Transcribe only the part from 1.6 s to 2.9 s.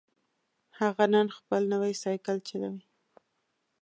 نوی سایکل چلوي